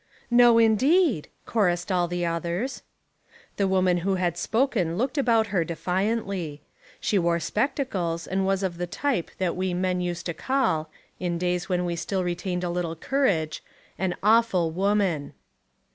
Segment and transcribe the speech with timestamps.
[0.31, 2.81] "No, indeed," chorused all the others.
[3.57, 6.63] The woman who had spoken looked about her defiantly.
[6.99, 11.37] She wore spectacles and was of the type that we men used to call, in
[11.37, 13.63] days when we still retained a little courage,
[13.99, 15.33] an Awful Woman.